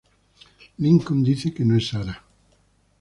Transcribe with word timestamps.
Lincoln 0.79 1.23
dice 1.23 1.53
que 1.53 1.63
no 1.63 1.77
es 1.77 1.89
Sara. 1.89 2.23